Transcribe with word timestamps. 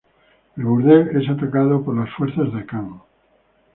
El 0.57 0.63
burdel 0.65 1.15
es 1.15 1.29
atacado 1.29 1.83
por 1.83 1.95
las 1.95 2.09
fuerzas 2.15 2.51
de 2.53 2.61
Akan. 2.61 3.01